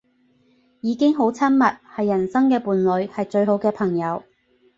[0.81, 4.23] 已經好親密，係人生嘅伴侶，係最好嘅朋友